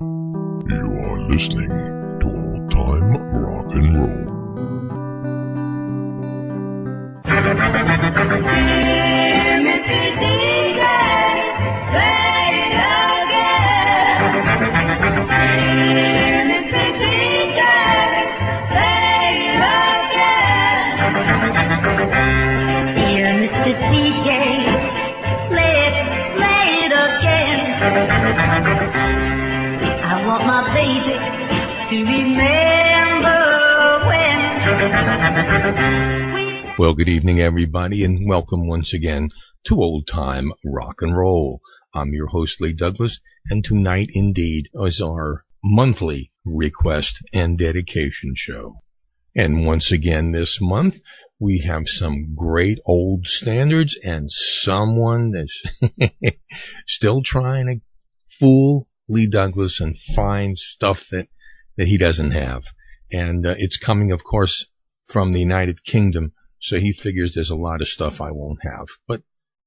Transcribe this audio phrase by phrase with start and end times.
[0.00, 1.68] You are listening
[2.20, 3.12] to old time
[3.44, 4.20] rock and roll.
[36.80, 39.28] Well, good evening, everybody, and welcome once again
[39.66, 41.60] to Old Time Rock and Roll.
[41.92, 48.76] I'm your host, Lee Douglas, and tonight indeed is our monthly request and dedication show.
[49.36, 51.00] And once again this month,
[51.38, 56.32] we have some great old standards and someone that's
[56.86, 57.80] still trying to
[58.38, 61.28] fool Lee Douglas and find stuff that,
[61.76, 62.62] that he doesn't have.
[63.12, 64.64] And uh, it's coming, of course,
[65.06, 68.86] from the United Kingdom, so he figures there's a lot of stuff I won't have.
[69.06, 69.22] But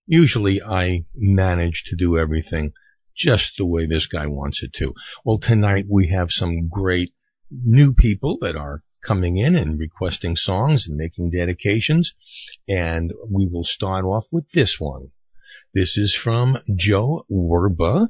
[0.06, 2.74] usually I manage to do everything
[3.16, 4.94] just the way this guy wants it to.
[5.26, 7.14] Well, tonight we have some great
[7.52, 12.14] new people that are coming in and requesting songs and making dedications.
[12.68, 15.12] And we will start off with this one.
[15.74, 18.08] This is from Joe Werba.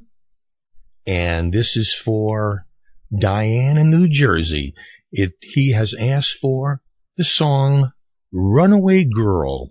[1.06, 2.66] And this is for
[3.18, 4.74] Diana, New Jersey.
[5.12, 6.82] It, he has asked for
[7.18, 7.92] the song
[8.34, 9.70] Runaway Girl,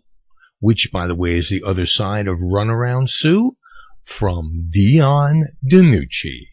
[0.61, 3.57] which by the way is the other side of Runaround Sue
[4.05, 6.47] from Dion DiNucci.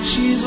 [0.00, 0.46] She's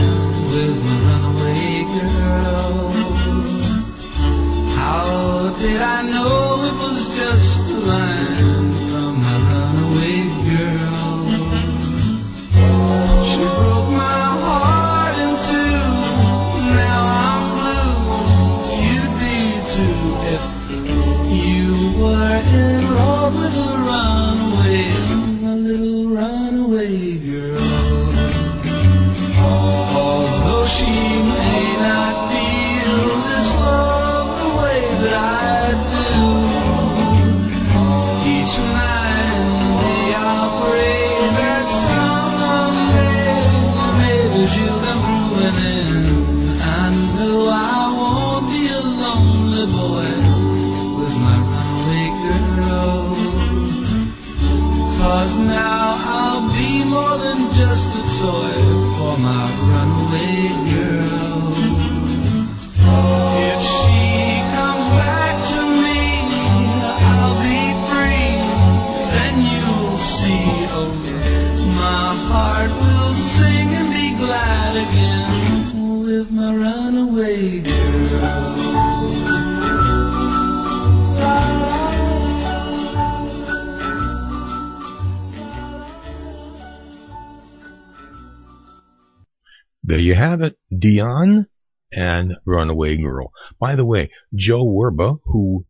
[90.24, 91.48] have it, Dion
[91.92, 93.32] and Runaway Girl.
[93.60, 95.66] By the way, Joe Werba, who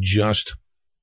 [0.00, 0.54] just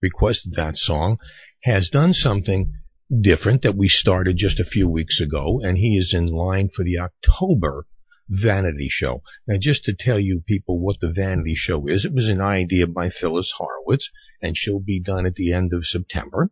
[0.01, 1.17] requested that song,
[1.63, 2.73] has done something
[3.21, 6.83] different that we started just a few weeks ago, and he is in line for
[6.83, 7.85] the October
[8.27, 9.21] Vanity Show.
[9.47, 12.87] Now, just to tell you people what the Vanity Show is, it was an idea
[12.87, 14.09] by Phyllis Horowitz,
[14.41, 16.49] and she'll be done at the end of September.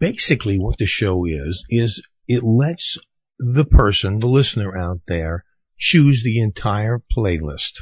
[0.00, 2.98] Basically, what the show is, is it lets
[3.42, 5.44] the person, the listener out there,
[5.76, 7.80] choose the entire playlist.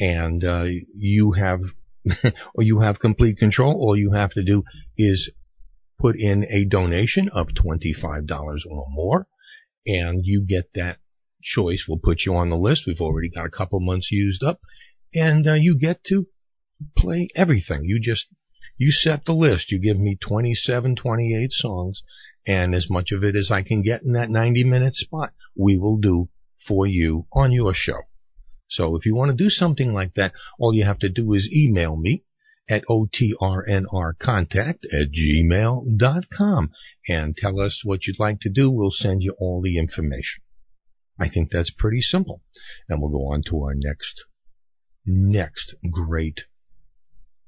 [0.00, 1.60] And uh, you have,
[2.54, 3.74] or you have complete control.
[3.74, 4.64] All you have to do
[4.96, 5.30] is
[5.98, 9.26] put in a donation of $25 or more,
[9.86, 10.98] and you get that
[11.42, 11.84] choice.
[11.86, 12.86] We'll put you on the list.
[12.86, 14.60] We've already got a couple months used up,
[15.14, 16.26] and uh, you get to
[16.96, 17.84] play everything.
[17.84, 18.28] You just,
[18.78, 19.72] you set the list.
[19.72, 22.02] You give me 27, 28 songs
[22.48, 25.76] and as much of it as I can get in that 90 minute spot, we
[25.76, 28.00] will do for you on your show.
[28.68, 31.48] So if you want to do something like that, all you have to do is
[31.54, 32.24] email me
[32.68, 36.70] at otrnrcontact at gmail.com
[37.08, 38.70] and tell us what you'd like to do.
[38.70, 40.42] We'll send you all the information.
[41.18, 42.42] I think that's pretty simple.
[42.88, 44.24] And we'll go on to our next,
[45.04, 46.46] next great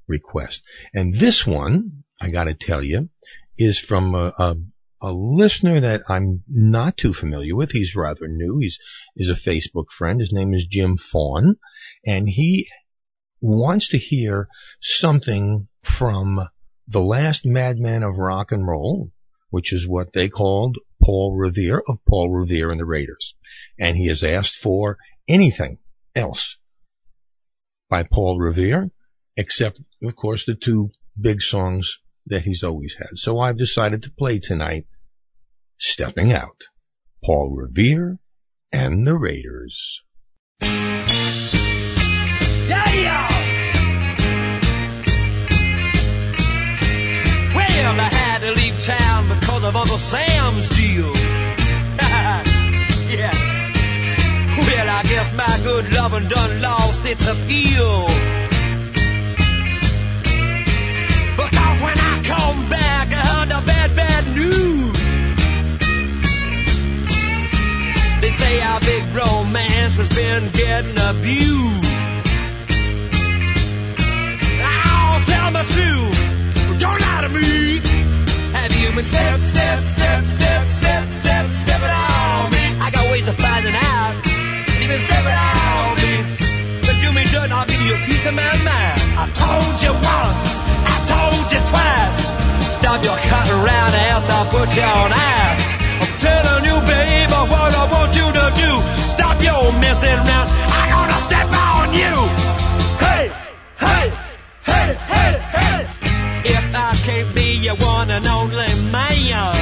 [0.07, 0.63] request.
[0.93, 3.09] And this one, I gotta tell you,
[3.57, 4.55] is from a, a,
[5.01, 7.71] a listener that I'm not too familiar with.
[7.71, 8.59] He's rather new.
[8.59, 8.79] He's,
[9.15, 10.19] is a Facebook friend.
[10.19, 11.57] His name is Jim Fawn.
[12.05, 12.67] And he
[13.41, 14.47] wants to hear
[14.79, 16.47] something from
[16.87, 19.11] the last madman of rock and roll,
[19.49, 23.35] which is what they called Paul Revere of Paul Revere and the Raiders.
[23.79, 24.97] And he has asked for
[25.27, 25.79] anything
[26.15, 26.57] else
[27.89, 28.91] by Paul Revere,
[29.35, 31.97] except, of course, the two big songs
[32.27, 33.09] that he's always had.
[33.15, 34.85] So I've decided to play tonight
[35.83, 36.61] Stepping Out,
[37.25, 38.19] Paul Revere
[38.71, 40.03] and the Raiders.
[40.61, 40.69] Yeah,
[42.69, 43.27] yeah.
[47.55, 51.11] Well, I had to leave town because of Uncle Sam's deal.
[53.17, 53.33] yeah.
[54.59, 58.05] Well, I guess my good lovin' done lost its appeal.
[61.37, 65.00] Because when I come back, I heard the bad, bad news.
[68.41, 71.85] Say our big romance has been getting abused.
[74.69, 76.05] Oh, tell me true.
[76.83, 77.81] Don't lie to me.
[78.57, 82.63] Have you been step, step, step, step, step, step, step stepping on me?
[82.85, 84.13] I got ways of finding out.
[84.79, 86.13] You been stepping on me.
[86.85, 88.99] But do me dirt I'll give you a piece of my mind.
[89.21, 90.43] I told you once.
[90.93, 92.17] I told you twice.
[92.77, 95.70] Stop your cutting around else I'll put you on ice.
[97.71, 98.71] What I want you to do.
[99.09, 100.47] Stop your messing around.
[100.77, 102.15] I'm gonna step on you.
[103.05, 103.31] Hey,
[103.77, 104.05] hey,
[104.65, 105.79] hey, hey, hey.
[106.45, 109.55] If I can't be your one and only man,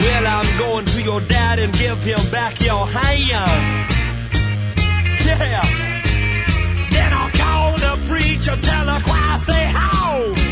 [0.00, 3.88] well, I'm going to your dad and give him back your hand.
[5.24, 5.64] Yeah.
[6.90, 10.49] Then I'll call the preacher, tell the choir stay home.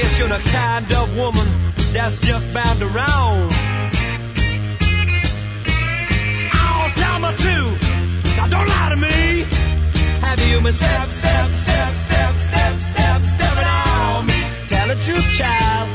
[0.00, 1.46] Guess you're the kind of woman
[1.92, 3.50] that's just bound around.
[6.54, 7.70] Oh, tell me true.
[8.36, 9.18] Now don't lie to me.
[10.22, 14.40] Have you been step, step, step, step, step, step, stepping on me?
[14.70, 15.88] Tell the truth, child.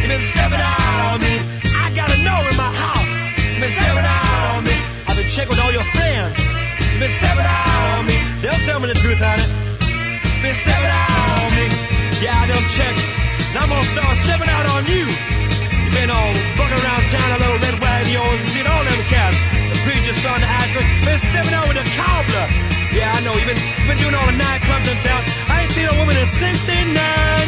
[0.00, 1.34] You been stepping out on me.
[1.84, 3.06] I gotta know in my heart.
[3.54, 4.76] You been stepping out on me.
[5.06, 6.34] I've been checking with all your friends.
[6.90, 8.16] You been stepping out on me.
[8.42, 9.46] They'll tell me the truth, honey.
[10.34, 11.66] You been stepping out on me.
[12.18, 13.25] Yeah, I done checked.
[13.56, 15.08] Now I'm gonna start stepping out on you.
[15.08, 19.00] You been all bucking around town, a little red wagon yours, and seen all them
[19.08, 19.32] cats.
[19.72, 22.46] The preacher's son, the Ashford, been stepping out with a cobbler.
[22.92, 23.32] Yeah, I know.
[23.32, 25.24] You've been, you've been doing all the nightclubs in town.
[25.48, 26.68] I ain't seen a woman in 69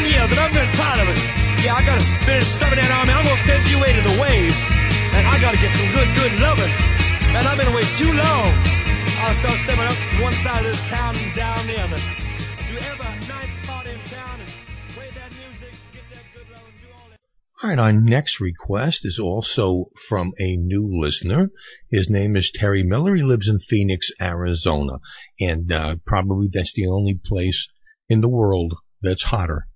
[0.08, 1.20] years, and I've been tired of it.
[1.60, 3.12] Yeah, I gotta finish stuffing that army.
[3.12, 4.56] I'm gonna send you away to the waves.
[5.12, 6.72] And I gotta get some good, good loving.
[7.36, 8.48] And I've been away too long.
[9.28, 12.00] I'll start stepping up one side of this town and down the other.
[12.64, 14.67] Do every nice spot in town
[17.60, 21.50] All right, our next request is also from a new listener.
[21.90, 23.16] His name is Terry Miller.
[23.16, 25.00] He lives in Phoenix, Arizona,
[25.40, 27.68] and uh, probably that's the only place
[28.08, 29.66] in the world that's hotter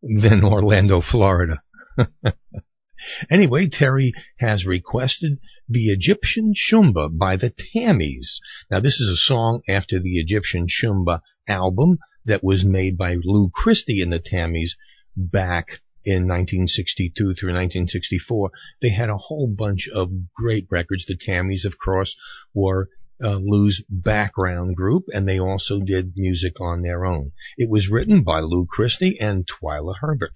[0.00, 1.60] than Orlando, Florida.
[3.30, 5.38] anyway, Terry has requested
[5.68, 8.38] the Egyptian Shumba by the Tammys.
[8.70, 13.50] Now, this is a song after the Egyptian Shumba album that was made by Lou
[13.50, 14.72] Christie and the Tammys
[15.16, 18.50] back in 1962 through 1964.
[18.82, 21.06] They had a whole bunch of great records.
[21.06, 22.16] The Tammys, of course,
[22.52, 22.88] were
[23.22, 27.32] uh, Lou's background group, and they also did music on their own.
[27.56, 30.34] It was written by Lou Christie and Twyla Herbert,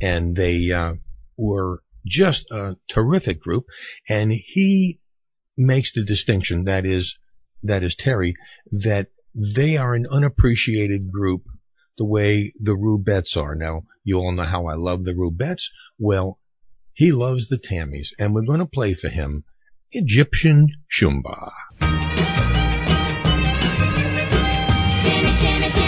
[0.00, 0.94] and they uh,
[1.36, 3.64] were just a terrific group.
[4.08, 5.00] And he
[5.56, 7.18] makes the distinction that is
[7.62, 8.36] that is Terry
[8.70, 11.42] that they are an unappreciated group
[11.98, 13.54] the way the Rubettes are.
[13.54, 15.64] Now, you all know how I love the Rubettes.
[15.98, 16.38] Well,
[16.94, 19.44] he loves the Tammys, and we're going to play for him
[19.92, 21.52] Egyptian Shumba.
[25.02, 25.85] Shimmy, shimmy, shimmy,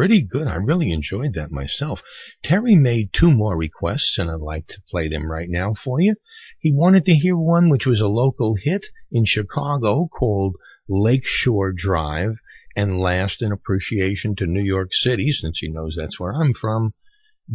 [0.00, 0.48] Pretty good.
[0.48, 2.00] I really enjoyed that myself.
[2.42, 6.14] Terry made two more requests, and I'd like to play them right now for you.
[6.58, 10.56] He wanted to hear one which was a local hit in Chicago called
[10.88, 12.36] Lakeshore Drive,
[12.74, 16.94] and last in appreciation to New York City, since he knows that's where I'm from,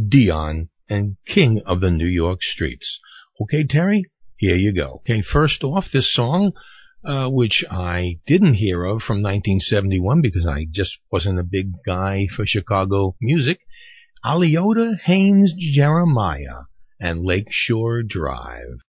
[0.07, 2.99] Dion and King of the New York Streets.
[3.41, 4.03] Okay, Terry,
[4.37, 4.97] here you go.
[4.97, 6.53] Okay, first off, this song,
[7.05, 12.27] uh, which I didn't hear of from 1971 because I just wasn't a big guy
[12.27, 13.59] for Chicago music.
[14.25, 16.63] Aliotta Haynes Jeremiah
[16.99, 18.81] and Lakeshore Drive.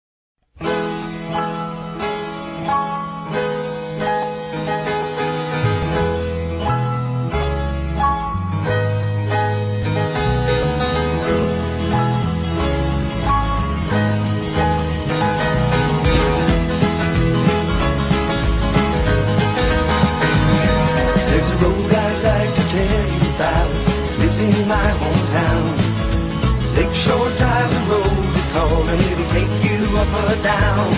[29.36, 30.88] Take you up or down.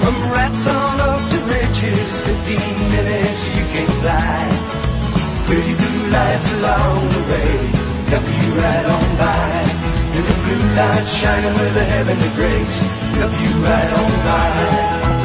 [0.00, 2.56] From rats on up to riches, 15
[2.96, 4.40] minutes you can fly.
[5.48, 7.50] Pretty blue lights along the way,
[8.12, 9.50] help you right on by.
[10.16, 12.78] And the blue lights shining with a heavenly grace,
[13.20, 15.23] help you right on by.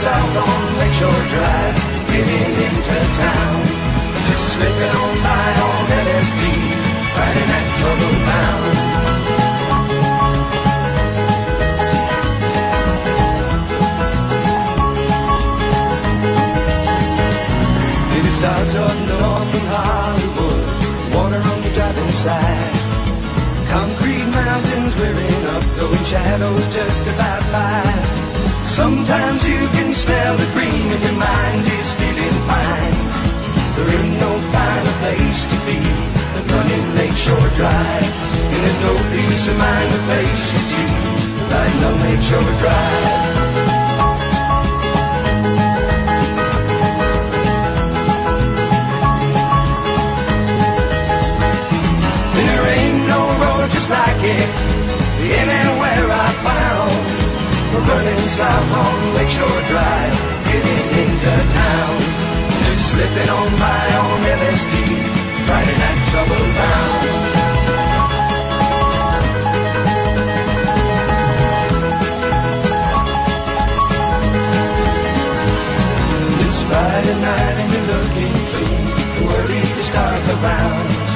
[0.00, 1.76] South on Lakeshore Drive,
[2.08, 3.60] getting into town.
[4.28, 6.42] Just slipping on by on LSD,
[7.14, 8.64] fighting that trouble bound.
[18.14, 20.64] And it starts up north from Hollywood,
[21.12, 22.72] water on your driving side.
[23.68, 28.20] Concrete mountains rearing up, throwing shadows just about five.
[28.70, 29.58] Sometimes you
[30.00, 32.96] smell the green if your mind is feeling fine.
[33.76, 35.76] There ain't no finer place to be
[36.32, 38.12] than running Lakeshore Drive.
[38.52, 40.92] And there's no peace of mind or place you see
[41.52, 43.59] riding on Lakeshore Drive.
[57.90, 60.14] Running south on Lakeshore Drive,
[60.46, 61.94] getting into town.
[62.66, 64.74] Just slipping on by on LSD,
[65.50, 67.02] fighting that trouble bound.
[76.38, 78.84] This Friday night and you're looking clean,
[79.18, 81.10] too early to start the rounds.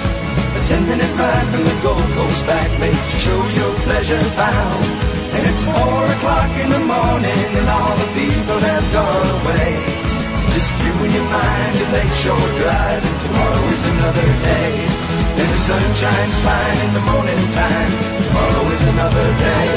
[0.59, 5.14] A ten minute ride from the Gold Coast back makes you show your pleasure bound.
[5.65, 9.81] And four o'clock in the morning and all the people have gone away.
[10.53, 14.73] Just you and your mind to Lakeshore Drive and tomorrow is another day.
[15.41, 17.93] And the sun shines fine in the morning time,
[18.29, 19.69] tomorrow is another day.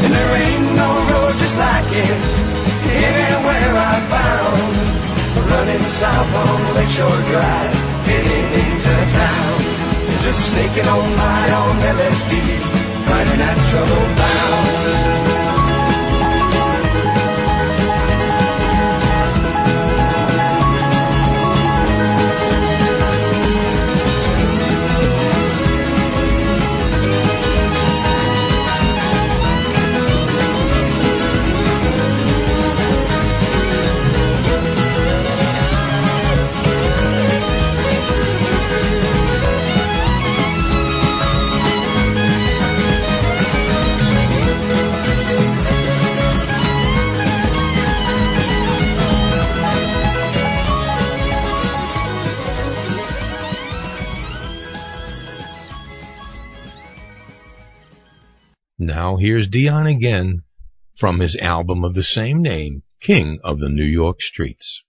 [0.00, 2.20] And there ain't no road just like it
[3.04, 4.97] anywhere I found.
[5.36, 7.74] Running south on Lakeshore Drive,
[8.08, 9.58] heading into town.
[10.20, 12.32] Just sneaking on by on LSD,
[13.06, 15.17] finding that trouble bound.
[59.00, 60.42] Now here's Dion again
[60.96, 64.82] from his album of the same name, King of the New York Streets.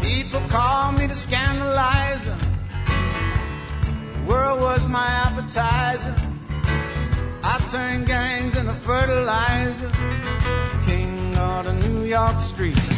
[0.00, 2.38] People call me the scandalizer.
[3.82, 6.14] The World was my appetizer.
[7.42, 9.90] I turned gangs into fertilizer.
[10.86, 12.88] King of the York streets.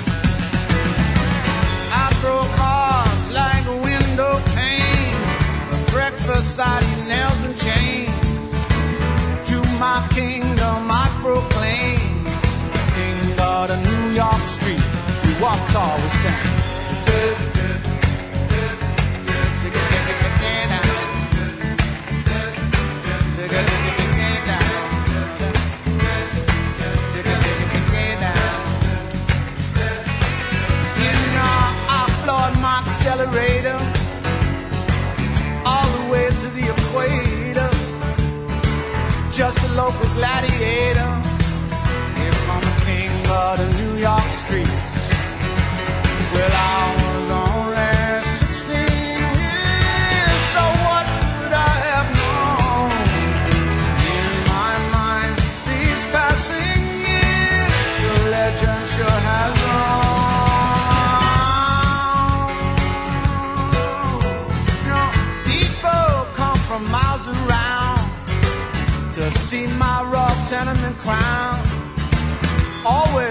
[2.21, 5.17] throw cards like a window pane.
[5.69, 8.15] For breakfast I eat nails and chains.
[9.49, 12.25] To my kingdom I proclaim.
[12.95, 13.41] King
[13.73, 14.85] of New York Street.
[15.27, 16.60] We walk tall, we sang.
[33.21, 33.79] Accelerator
[35.67, 37.71] all the way to the equator.
[39.31, 41.11] Just a local gladiator.
[42.17, 44.71] Here comes King of the New York streets.
[46.33, 47.00] Well, I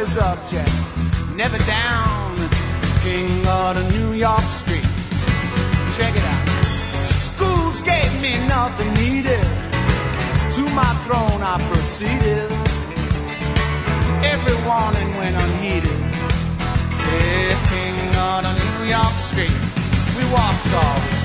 [0.10, 2.36] Always object, never down.
[3.04, 4.88] King of the New York street.
[5.98, 6.66] Check it out.
[6.66, 9.44] Schools gave me nothing needed.
[10.56, 12.50] To my throne I proceeded.
[14.26, 16.00] Every warning went unheeded.
[17.06, 19.60] Yeah, King of the New York street.
[20.18, 21.20] We walked all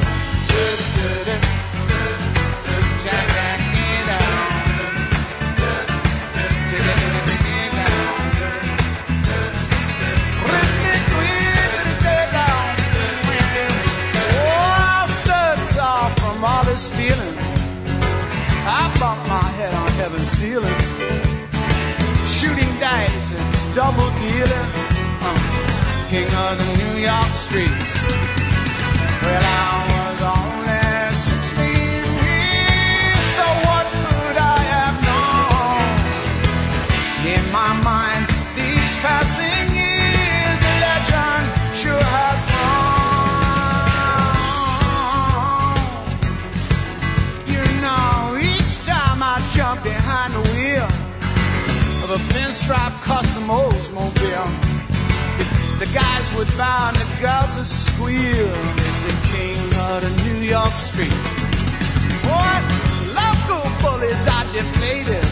[20.24, 20.80] ceiling,
[22.24, 24.68] shooting dice and double dealing.
[25.20, 25.36] Uh,
[26.08, 27.70] king of the New York street.
[29.22, 29.93] Well, I
[53.34, 54.50] custom Oldsmobile,
[55.78, 58.46] the, guys would bow and the girls would squeal.
[58.78, 61.10] They said, King of New York street.
[62.30, 62.62] What?
[63.18, 65.26] Local bullies are deflated.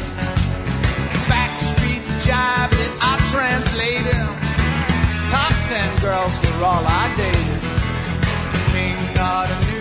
[1.31, 4.27] Backstreet jive that I translated.
[5.31, 7.63] Top ten girls were all I dated.
[8.75, 9.72] King of the New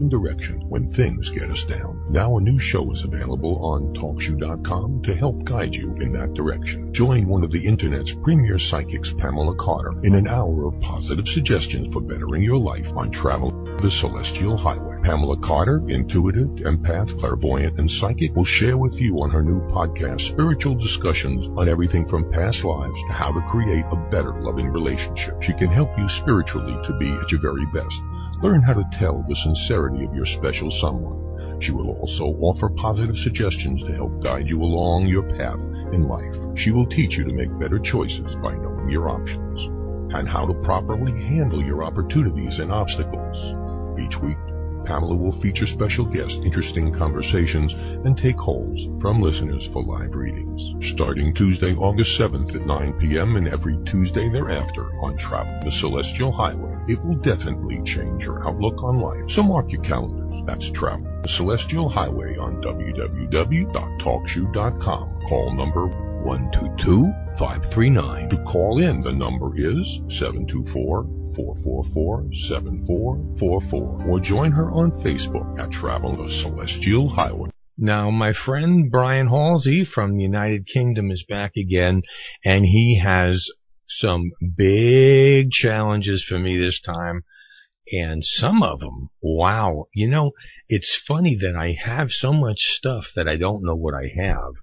[0.00, 2.04] and direction when things get us down.
[2.10, 6.92] Now a new show is available on TalkShoe.com to help guide you in that direction.
[6.92, 11.92] Join one of the internet's premier psychics, Pamela Carter, in an hour of positive suggestions
[11.92, 13.50] for bettering your life on travel
[13.82, 14.96] the celestial highway.
[15.04, 20.20] Pamela Carter, intuitive, empath, clairvoyant, and psychic, will share with you on her new podcast
[20.32, 25.40] spiritual discussions on everything from past lives to how to create a better loving relationship.
[25.42, 27.94] She can help you spiritually to be at your very best.
[28.40, 31.60] Learn how to tell the sincerity of your special someone.
[31.60, 35.58] She will also offer positive suggestions to help guide you along your path
[35.92, 36.56] in life.
[36.56, 39.60] She will teach you to make better choices by knowing your options
[40.14, 43.36] and how to properly handle your opportunities and obstacles.
[43.98, 44.38] Each week,
[44.88, 47.74] Pamela will feature special guests, interesting conversations,
[48.06, 50.62] and take calls from listeners for live readings.
[50.94, 53.36] Starting Tuesday, August 7th at 9 p.m.
[53.36, 56.74] and every Tuesday thereafter on Travel the Celestial Highway.
[56.88, 59.28] It will definitely change your outlook on life.
[59.36, 60.42] So mark your calendars.
[60.46, 65.20] That's Travel the Celestial Highway on www.talkshoe.com.
[65.28, 65.86] Call number
[66.24, 68.30] 122-539.
[68.30, 76.16] To call in, the number is 724 444-7444 or join her on Facebook at Travel
[76.16, 77.50] the Celestial Highway.
[77.76, 82.02] Now, my friend Brian Halsey from the United Kingdom is back again,
[82.44, 83.48] and he has
[83.88, 87.22] some big challenges for me this time.
[87.92, 90.32] And some of them, wow, you know,
[90.68, 94.54] it's funny that I have so much stuff that I don't know what I have.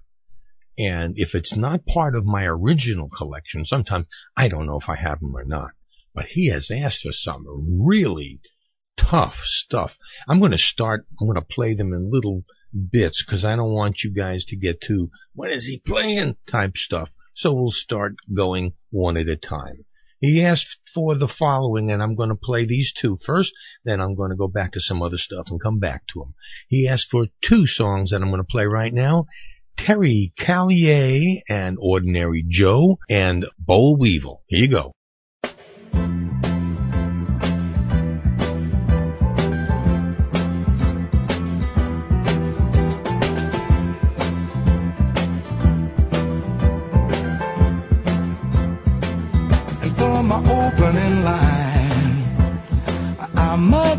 [0.78, 4.04] And if it's not part of my original collection, sometimes
[4.36, 5.70] I don't know if I have them or not
[6.16, 7.44] but he has asked for some
[7.78, 8.40] really
[8.96, 9.98] tough stuff.
[10.26, 12.42] I'm going to start, I'm going to play them in little
[12.90, 16.78] bits because I don't want you guys to get too, what is he playing type
[16.78, 17.10] stuff.
[17.34, 19.84] So we'll start going one at a time.
[20.18, 23.52] He asked for the following and I'm going to play these two first,
[23.84, 26.34] then I'm going to go back to some other stuff and come back to him.
[26.68, 29.26] He asked for two songs that I'm going to play right now.
[29.76, 34.42] Terry Callier and Ordinary Joe and Boll Weevil.
[34.48, 34.95] Here you go.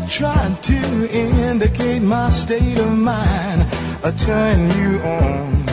[0.08, 3.66] Trying to indicate my state of mind.
[4.02, 5.64] I turn you on.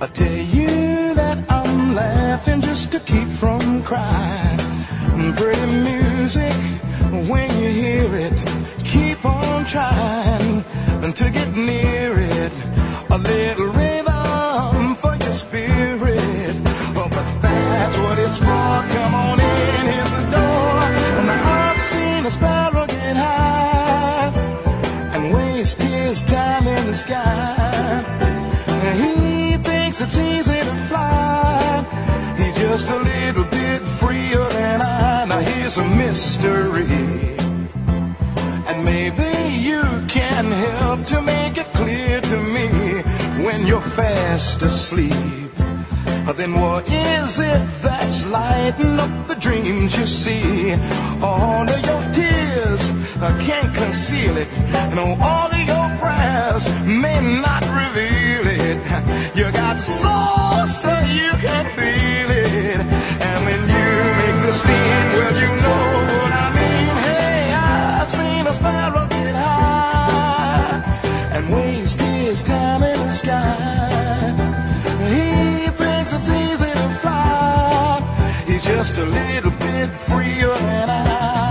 [0.00, 4.58] I tell you that I'm laughing just to keep from crying.
[5.36, 6.54] Pretty music,
[7.30, 8.44] when you hear it,
[8.82, 10.64] keep on trying
[11.12, 12.52] to get near it.
[13.10, 16.54] A little rhythm for your spirit.
[16.96, 18.96] Oh, but that's what it's for.
[18.96, 19.41] Come on
[27.02, 28.04] sky.
[29.02, 31.84] He thinks it's easy to fly.
[32.38, 35.24] He's just a little bit freer than I.
[35.24, 36.86] Now here's a mystery.
[38.68, 39.30] And maybe
[39.68, 39.82] you
[40.16, 42.68] can help to make it clear to me
[43.44, 45.50] when you're fast asleep.
[46.36, 50.72] Then what is it that's lighting up the dreams you see?
[51.20, 52.82] All of your tears
[53.20, 54.48] I can't conceal it.
[54.92, 55.51] And all
[56.02, 58.78] prayers may not reveal it.
[59.38, 62.80] You got soul so you can feel it.
[63.28, 63.88] And when you
[64.20, 65.84] make the scene, well, you know
[66.18, 66.94] what I mean.
[67.08, 70.82] Hey, I've seen a sparrow get high
[71.34, 74.34] and waste his time in the sky.
[75.14, 78.00] He thinks it's easy to fly.
[78.46, 81.41] He's just a little bit freer than I.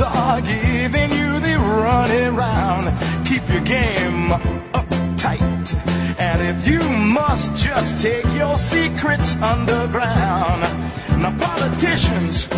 [0.00, 2.86] are giving you the running round,
[3.26, 4.28] keep your game
[4.72, 5.74] uptight.
[6.18, 10.62] And if you must just take your secrets underground.
[11.20, 12.48] Now politicians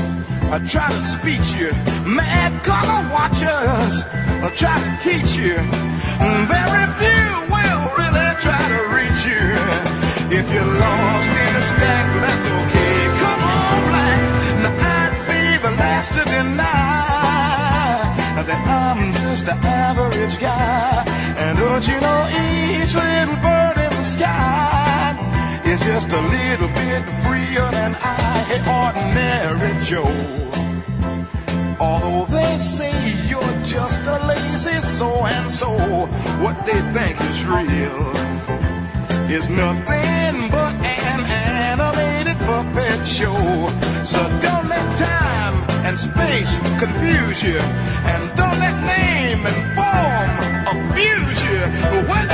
[0.51, 1.71] are trying to speech you,
[2.05, 4.03] mad color watchers
[4.43, 5.55] are trying to teach you.
[6.51, 9.45] Very few will really try to reach you.
[10.39, 12.97] If you're lost in a stack, that's okay.
[13.23, 14.21] Come on, black.
[14.63, 16.68] Now I'd be the last to deny
[19.39, 21.05] just an average guy.
[21.37, 25.15] And don't you know each little bird in the sky
[25.65, 28.27] is just a little bit freer than I,
[28.81, 30.11] ordinary Joe.
[31.81, 32.93] Although they say
[33.29, 35.71] you're just a lazy so and so,
[36.43, 38.09] what they think is real
[39.31, 43.39] is nothing but an animated puppet show.
[44.05, 45.55] So don't let time
[45.87, 47.59] and space confuse you,
[48.05, 48.38] and
[51.79, 52.09] you.
[52.09, 52.28] When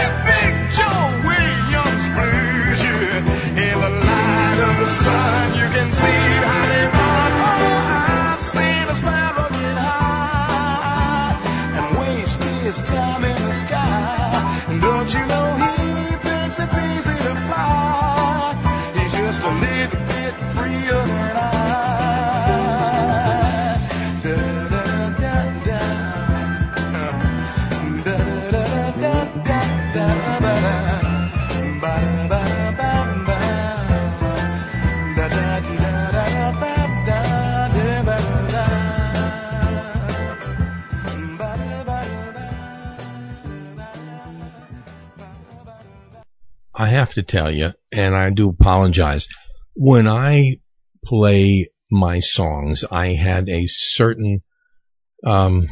[46.94, 49.28] have to tell you, and I do apologize,
[49.74, 50.56] when I
[51.04, 54.42] play my songs, I had a certain
[55.24, 55.68] um,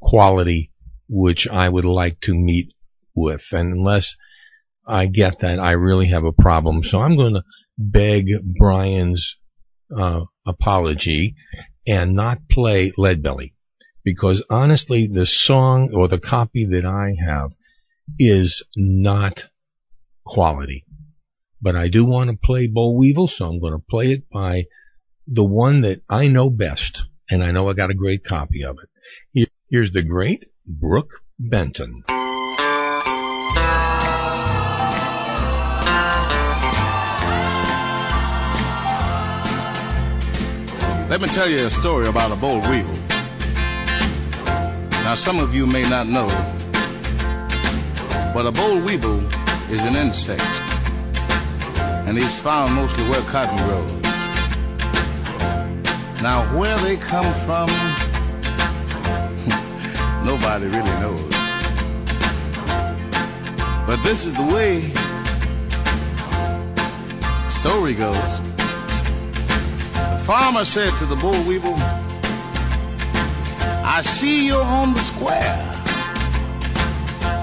[0.00, 0.70] quality
[1.08, 2.72] which I would like to meet
[3.14, 4.16] with, and unless
[4.86, 6.82] I get that, I really have a problem.
[6.84, 7.44] So I'm going to
[7.78, 8.26] beg
[8.58, 9.36] Brian's
[9.96, 11.36] uh, apology
[11.86, 13.52] and not play Leadbelly,
[14.04, 17.50] because honestly, the song or the copy that I have
[18.18, 19.44] is not
[20.24, 20.84] quality.
[21.60, 24.64] But I do want to play Boll Weevil, so I'm going to play it by
[25.26, 28.78] the one that I know best, and I know I got a great copy of
[28.82, 29.48] it.
[29.70, 32.04] Here's the great Brook Benton.
[41.08, 42.94] Let me tell you a story about a boll weevil.
[45.04, 46.26] Now, some of you may not know,
[48.34, 50.60] but a boll weevil is an insect,
[51.78, 53.92] and he's found mostly where cotton grows.
[56.20, 57.68] Now, where they come from,
[60.24, 61.22] nobody really knows.
[63.86, 64.80] But this is the way
[67.42, 68.40] the story goes.
[69.92, 71.76] The farmer said to the boll weevil,
[73.86, 75.70] I see you're on the square.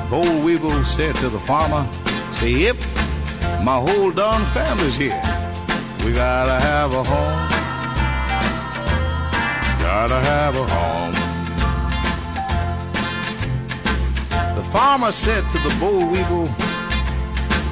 [0.09, 1.87] Boll weevil said to the farmer,
[2.41, 2.77] say, yep,
[3.61, 5.21] my whole darn family's here.
[6.03, 7.49] We gotta have a home.
[9.79, 11.11] Gotta have a home.
[14.55, 16.47] The farmer said to the boll weevil,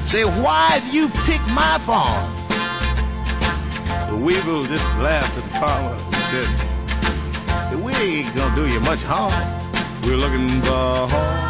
[0.06, 2.36] say, why have you picked my farm?
[4.12, 6.48] The weevil just laughed at the farmer and said,
[7.84, 9.34] we ain't gonna do you much harm.
[10.04, 11.50] We're looking for a home.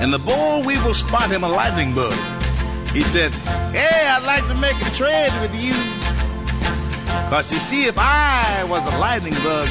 [0.00, 2.14] And the boll weevil spot him a lightning bug.
[2.88, 5.74] He said, Hey, I'd like to make a trade with you.
[7.28, 9.68] Cause you see, if I was a lightning bug,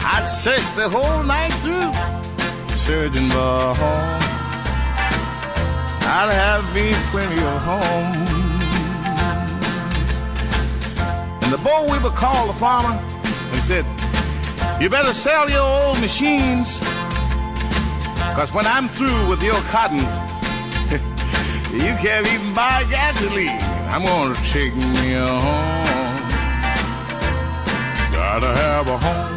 [0.00, 1.92] I'd search the whole night through.
[2.86, 3.08] For
[3.74, 4.18] home.
[6.08, 8.30] I'd have me plenty of homes.
[11.44, 13.84] And the boll weevil called the farmer and said,
[14.82, 16.80] You better sell your old machines.
[18.36, 19.96] Cause when I'm through with your cotton,
[21.72, 23.58] you can't even buy gasoline.
[23.88, 26.28] I'm gonna take me a home.
[28.12, 29.36] Gotta have a home.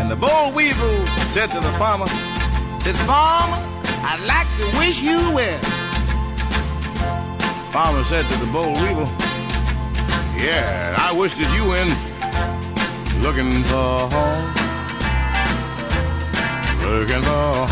[0.00, 2.06] And the boll weevil said to the farmer,
[2.78, 3.58] said, Farmer,
[4.06, 5.58] I'd like to wish you well.
[7.72, 9.08] Farmer said to the boll weevil,
[10.40, 11.88] Yeah, I wish that you in
[13.24, 14.57] looking for a home.
[16.88, 17.68] Home.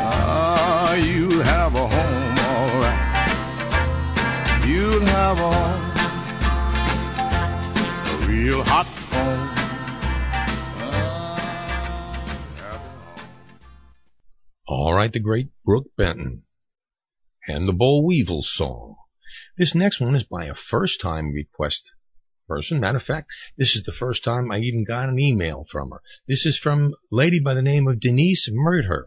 [0.00, 3.28] Ah, you'll have a home, all right.
[4.66, 5.92] You'll have a home.
[8.06, 9.50] A real hot home.
[14.66, 16.44] All right, the great Brook Benton
[17.46, 18.96] and the Boll Weevil song.
[19.58, 21.92] This next one is by a first time request
[22.52, 22.80] person.
[22.80, 26.02] Matter of fact, this is the first time I even got an email from her.
[26.28, 29.06] This is from a lady by the name of Denise Murder,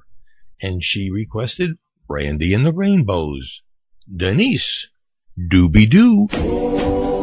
[0.62, 1.77] and she requested
[2.10, 3.62] Randy and the Rainbows.
[4.12, 4.88] Denise,
[5.38, 7.14] dooby doo.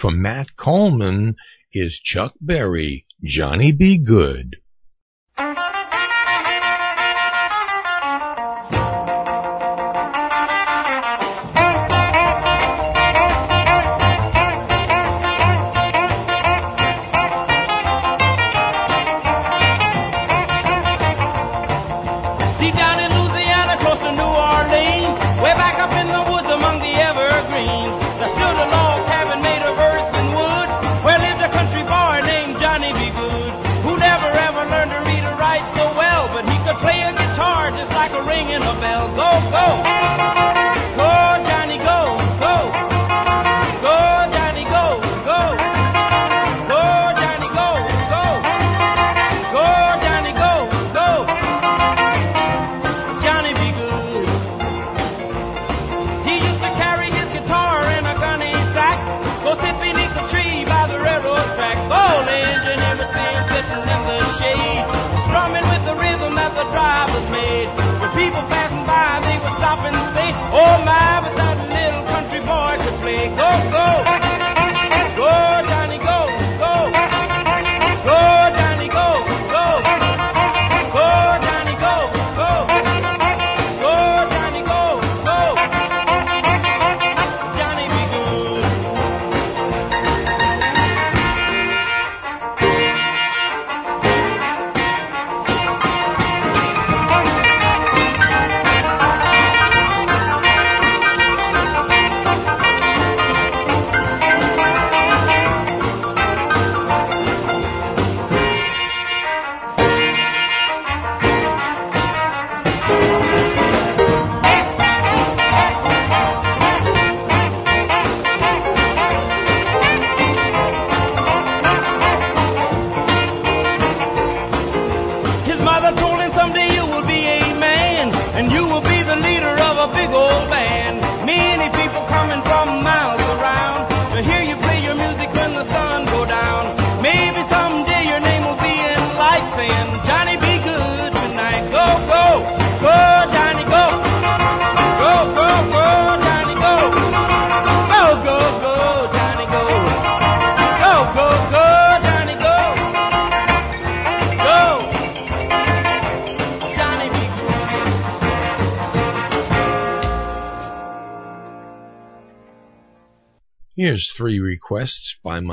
[0.00, 1.36] from Matt Coleman
[1.74, 3.98] is Chuck Berry, Johnny B.
[3.98, 4.56] Goode.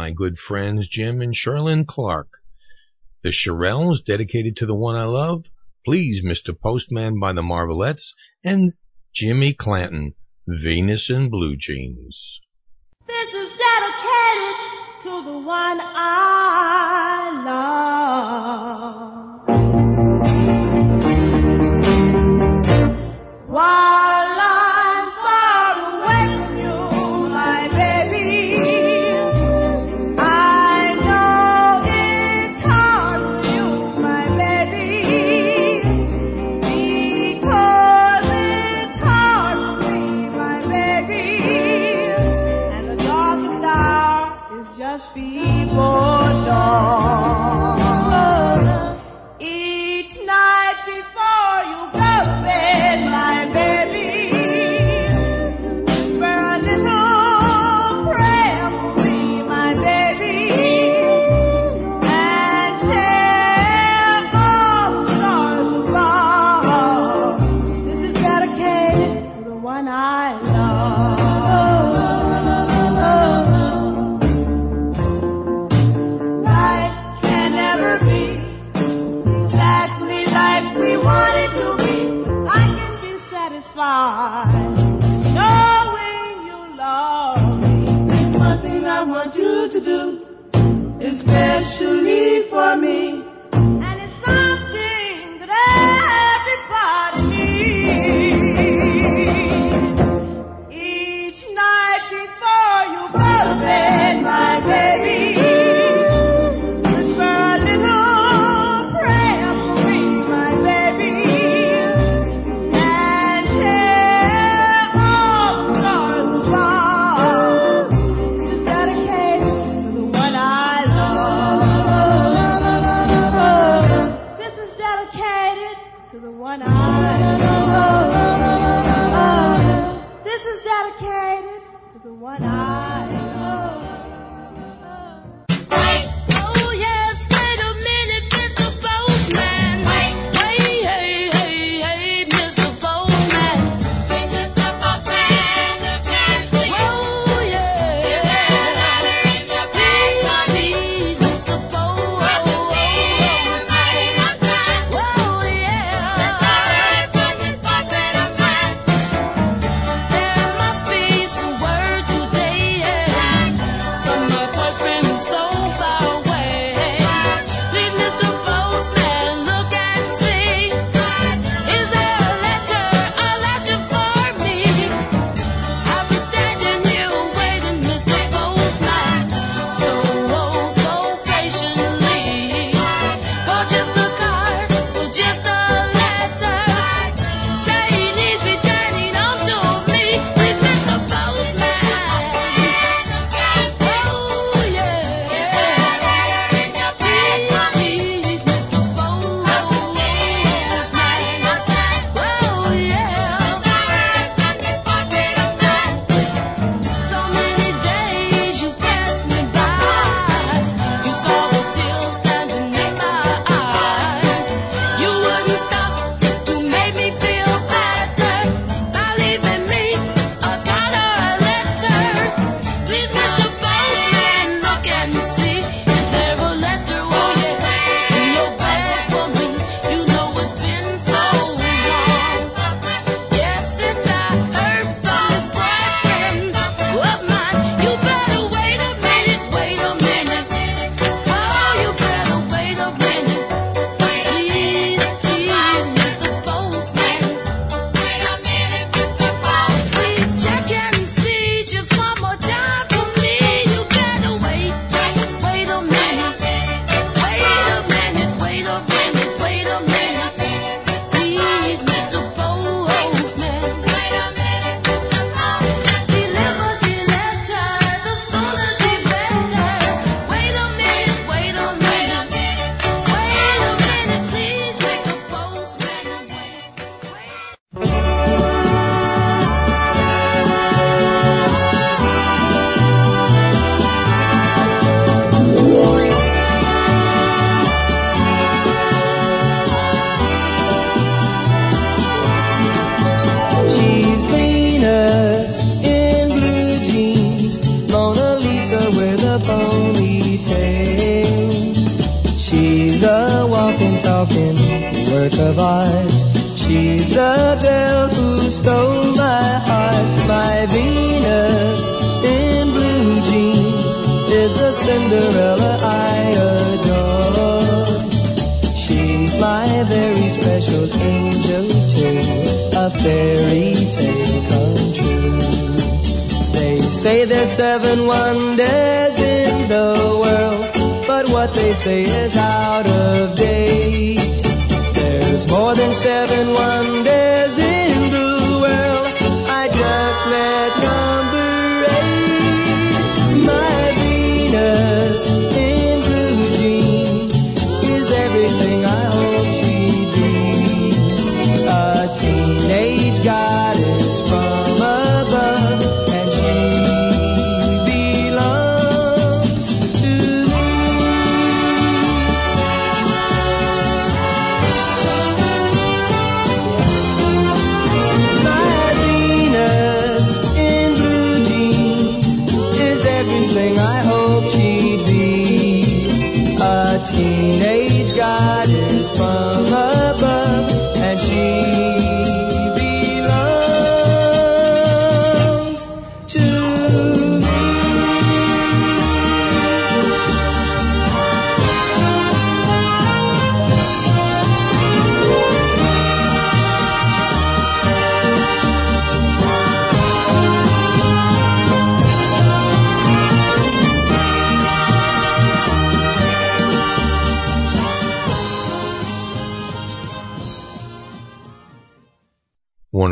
[0.08, 2.30] my good friends Jim and Sherlyn Clark.
[3.24, 5.44] The Shirelles dedicated to the one I love,
[5.84, 6.58] Please Mr.
[6.58, 8.72] Postman by the Marvelettes, and
[9.14, 10.14] Jimmy Clanton,
[10.48, 12.40] Venus in Blue Jeans.
[13.06, 17.07] This is dedicated to the one I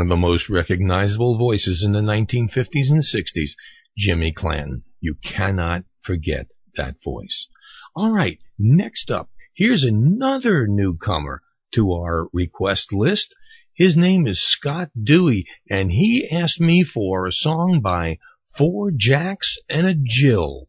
[0.06, 3.50] of the most recognizable voices in the 1950s and 60s,
[3.98, 4.84] Jimmy Clanton.
[5.00, 6.46] You cannot forget
[6.76, 7.48] that voice.
[7.94, 11.42] All right, next up, here's another newcomer
[11.74, 13.34] to our request list.
[13.74, 18.18] His name is Scott Dewey, and he asked me for a song by
[18.56, 20.68] Four Jacks and a Jill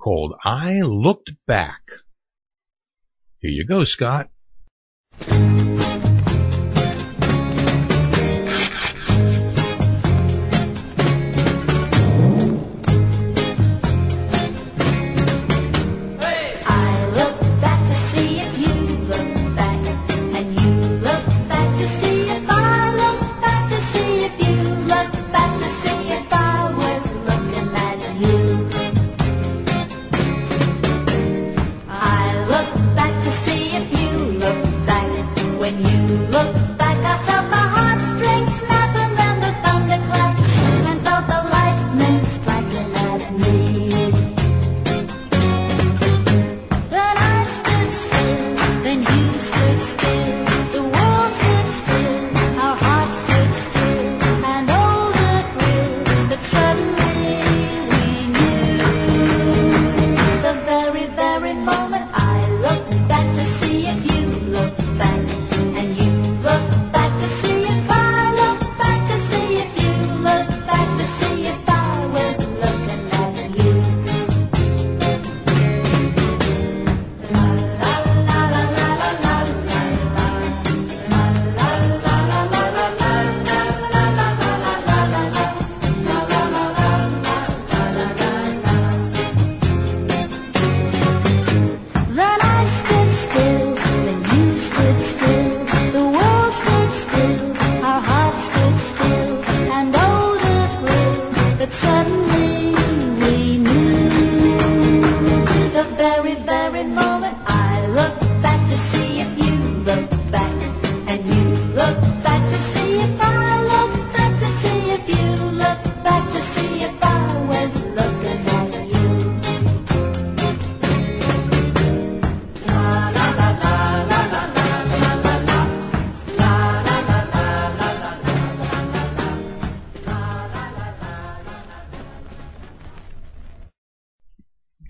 [0.00, 1.82] called I Looked Back.
[3.38, 4.30] Here you go, Scott.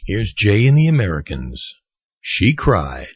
[0.06, 1.74] Here's Jay and the Americans.
[2.22, 3.12] She cried.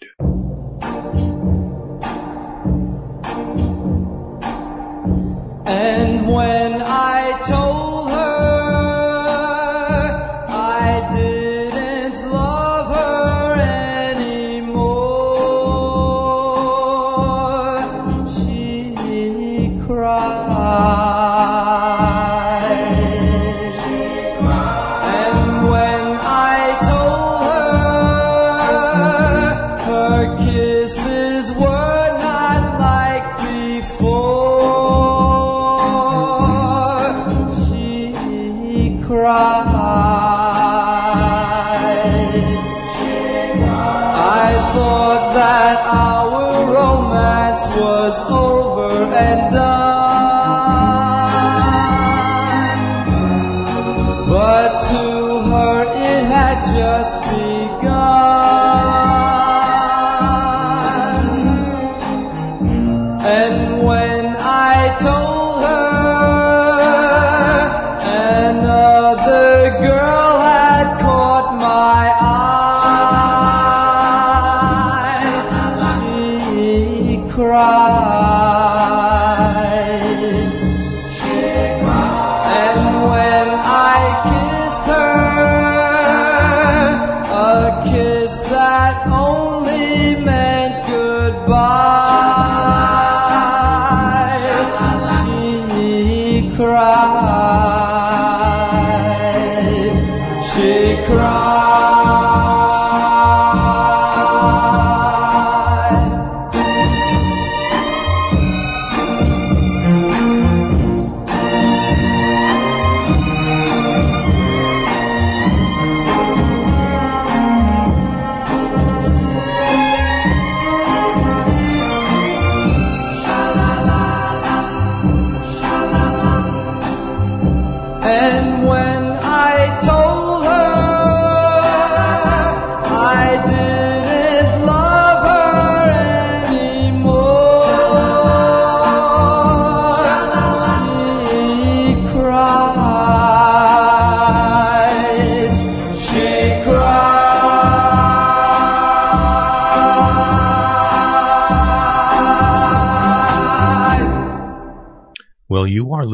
[5.69, 6.08] and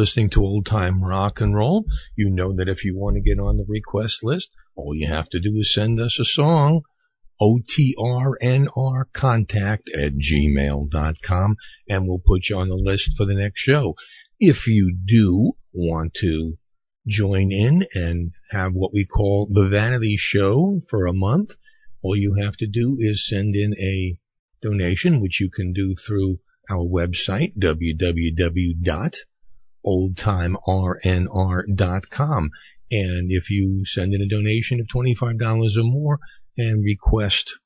[0.05, 1.87] listening to old time rock and roll.
[2.15, 5.31] You know that if you want to get on the request list, all you have
[5.31, 6.83] to do is send us a song.
[7.41, 11.57] OTRNR contact at gmail.com
[11.89, 13.95] and we'll put you on the list for the next show.
[14.39, 16.59] If you do want to
[17.07, 21.53] join in and have what we call the vanity show for a month,
[22.03, 24.19] all you have to do is send in a
[24.61, 27.55] donation, which you can do through our website,
[29.85, 32.51] www.oldtimernr.com.
[32.91, 36.19] And if you send in a donation of $25 or more
[36.57, 37.59] and request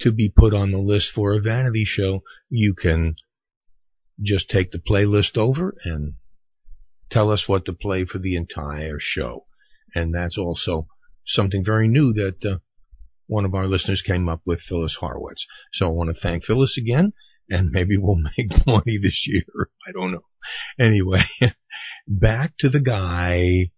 [0.00, 3.16] to be put on the list for a vanity show, you can
[4.22, 6.14] just take the playlist over and
[7.10, 9.46] tell us what to play for the entire show.
[9.94, 10.86] And that's also
[11.26, 12.58] something very new that uh,
[13.26, 15.46] one of our listeners came up with, Phyllis Harwitz.
[15.72, 17.12] So I want to thank Phyllis again,
[17.50, 19.44] and maybe we'll make money this year.
[19.86, 20.24] I don't know.
[20.78, 21.22] Anyway,
[22.08, 23.70] back to the guy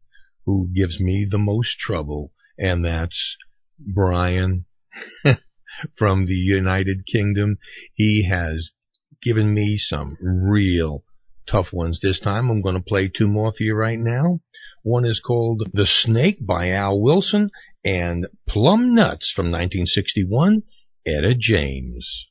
[0.44, 3.36] who gives me the most trouble, and that's
[3.78, 4.66] Brian
[5.96, 7.58] from the United Kingdom.
[7.94, 8.72] He has
[9.22, 11.04] given me some real
[11.46, 12.50] tough ones this time.
[12.50, 14.40] I'm going to play two more for you right now.
[14.82, 17.50] One is called The Snake by Al Wilson
[17.84, 20.62] and Plum Nuts from 1961,
[21.06, 22.28] Etta James.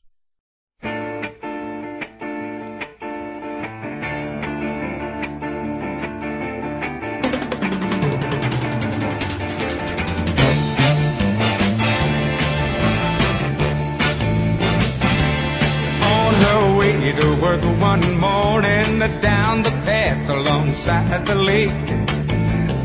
[20.74, 21.70] Path the lake.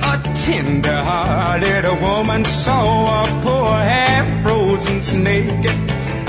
[0.03, 5.69] A tender-hearted woman saw a poor half-frozen snake.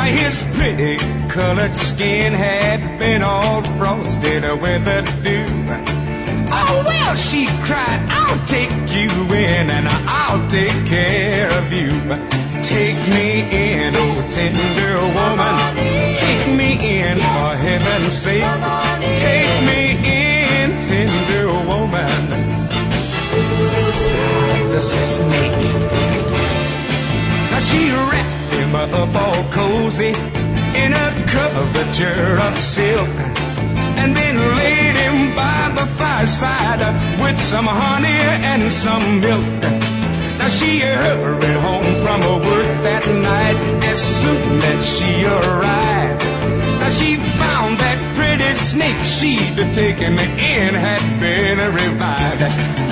[0.08, 0.96] His pretty
[1.28, 5.44] colored skin had been all frosted with the dew.
[6.50, 11.92] Oh well, she cried, I'll take you in and I'll take care of you.
[12.62, 15.54] Take me in, oh tender woman.
[16.16, 16.70] Take me
[17.02, 18.48] in for heaven's sake.
[19.20, 20.27] Take me in,
[20.88, 22.22] tender woman.
[24.72, 25.68] The snake.
[27.50, 30.14] Now she wrapped him up all cozy
[30.82, 33.14] in a coverture of silk
[34.00, 36.80] and then laid him by the fireside
[37.22, 39.60] with some honey and some milk.
[40.38, 43.58] Now she hurried home from her work that night
[43.92, 46.24] as soon as she arrived.
[46.80, 47.87] Now she found that
[48.68, 52.44] snake she'd taken in had been revived.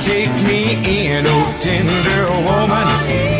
[0.09, 2.87] Take me in, oh tender woman.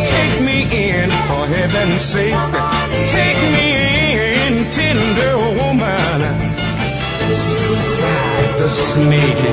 [0.05, 2.37] Take me in, for heaven's sake.
[3.09, 3.67] Take me
[4.45, 6.21] in, tender woman.
[7.33, 9.47] Sighed the snake.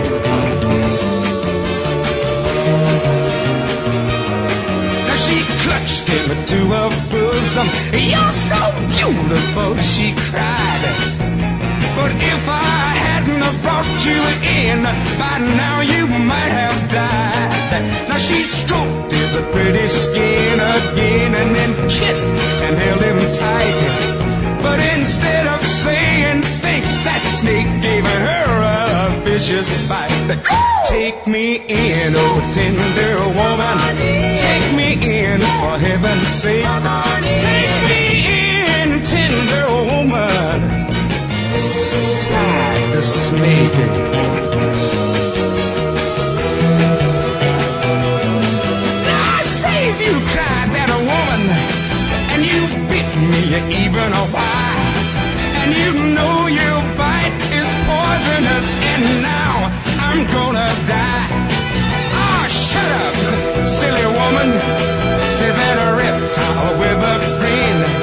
[5.23, 7.67] she clutched him to her bosom.
[7.93, 8.59] You're so
[8.91, 11.52] beautiful, she cried.
[11.95, 14.81] But if I hadn't have brought you in,
[15.21, 18.09] by now you might have died.
[18.09, 22.27] Now she stroked his pretty skin again and then kissed
[22.65, 24.23] and held him tight.
[24.61, 30.39] But instead of saying thanks, that snake gave her a vicious bite.
[30.87, 33.77] Take me in, oh tender woman.
[34.47, 34.89] Take me
[35.25, 36.65] in, for heaven's sake.
[36.65, 38.02] Take me
[42.93, 43.01] I
[49.41, 51.41] saved you, cried that woman,
[52.29, 52.61] and you
[52.93, 54.93] bit me even a while.
[55.65, 61.33] And you know your bite is poisonous, and now I'm gonna die.
[62.13, 63.17] Ah, shut up,
[63.65, 64.53] silly woman,
[65.33, 68.02] said that reptile with a grin.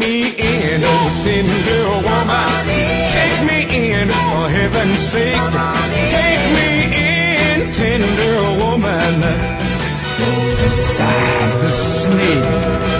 [0.00, 2.48] Me in, oh tender woman.
[3.14, 5.36] Take me in, for heaven's sake.
[6.08, 9.14] Take me in, tender woman.
[10.20, 12.99] Sighed the snake.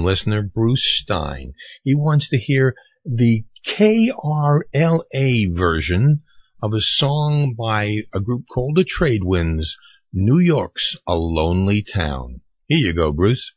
[0.00, 1.52] Listener Bruce Stein.
[1.84, 2.74] He wants to hear
[3.04, 6.22] the KRLA version
[6.62, 9.76] of a song by a group called the Trade Winds,
[10.12, 12.40] New York's a Lonely Town.
[12.68, 13.52] Here you go, Bruce.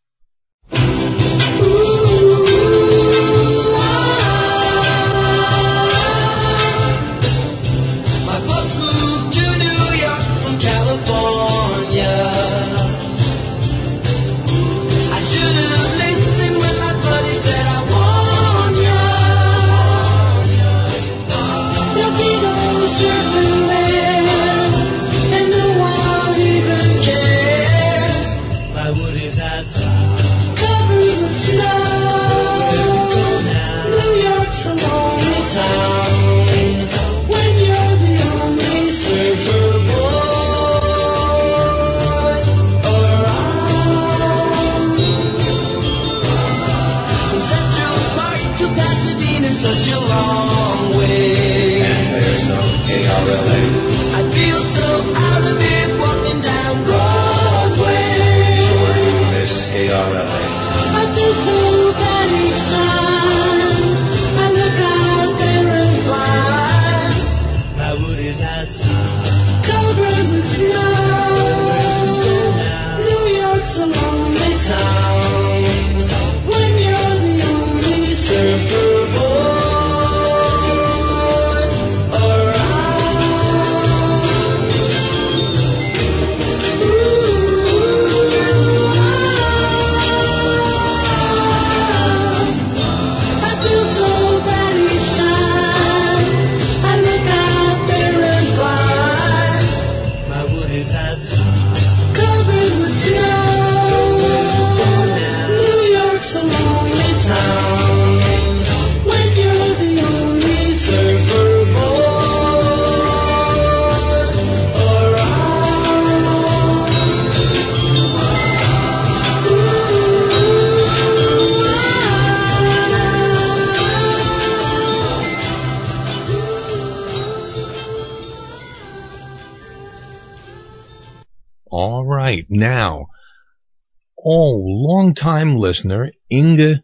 [135.25, 136.83] Long-time listener, Inga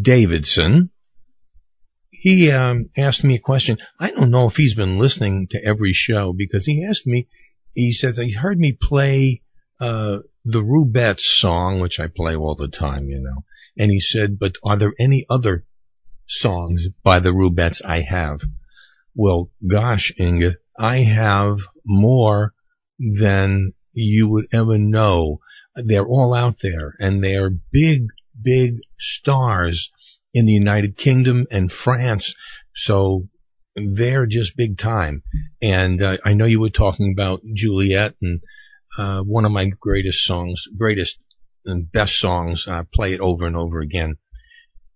[0.00, 0.90] Davidson,
[2.10, 3.78] he um, asked me a question.
[3.98, 7.28] I don't know if he's been listening to every show because he asked me,
[7.74, 9.42] he says, he heard me play
[9.80, 13.44] uh, the Rubettes song, which I play all the time, you know.
[13.76, 15.64] And he said, but are there any other
[16.28, 18.42] songs by the Rubettes I have?
[19.14, 22.52] Well, gosh, Inga, I have more
[22.98, 25.40] than you would ever know.
[25.74, 28.06] They're all out there and they're big,
[28.40, 29.90] big stars
[30.34, 32.34] in the United Kingdom and France.
[32.74, 33.28] So
[33.76, 35.22] they're just big time.
[35.62, 38.40] And uh, I know you were talking about Juliet and
[38.98, 41.18] uh, one of my greatest songs, greatest
[41.64, 42.66] and best songs.
[42.68, 44.16] I play it over and over again.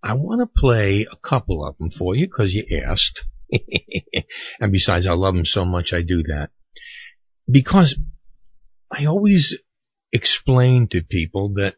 [0.03, 3.25] I want to play a couple of them for you because you asked.
[4.61, 6.51] and besides, I love them so much, I do that.
[7.51, 7.99] Because
[8.91, 9.57] I always
[10.15, 11.75] explain to people that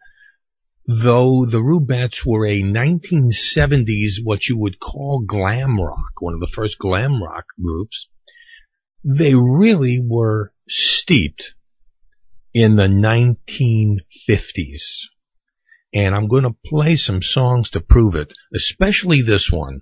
[0.87, 6.53] though the Rubettes were a 1970s, what you would call glam rock, one of the
[6.53, 8.09] first glam rock groups,
[9.03, 11.55] they really were steeped
[12.55, 15.09] in the 1950s.
[15.95, 19.81] And I'm going to play some songs to prove it, especially this one.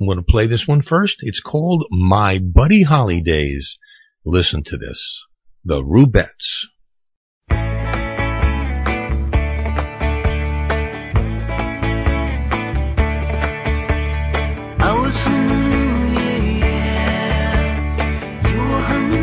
[0.00, 1.18] I'm going to play this one first.
[1.20, 3.78] It's called My Buddy Holly Days.
[4.24, 5.24] Listen to this.
[5.64, 6.66] The Rubettes.
[14.86, 16.20] 把我从梦夜
[17.96, 19.14] 惊醒我和梦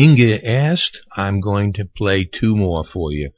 [0.00, 3.32] Inga asked, I'm going to play two more for you.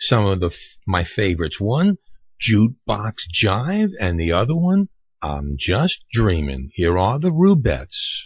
[0.00, 0.50] Some of the
[0.84, 1.60] my favorites.
[1.60, 1.98] One,
[2.42, 4.88] Jukebox Jive, and the other one,
[5.22, 6.72] I'm Just Dreaming.
[6.74, 8.24] Here are the Rubettes.